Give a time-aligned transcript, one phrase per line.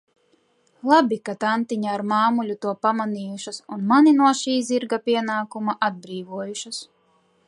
[0.91, 6.81] Labi, ka tantiņa ar māmuļu to pamanījušas un mani no šī zirga pienākuma atbrīvojušas.